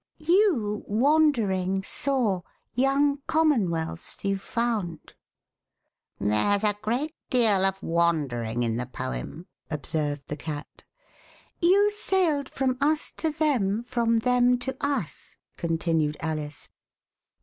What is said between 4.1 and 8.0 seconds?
you founds There's a great deal of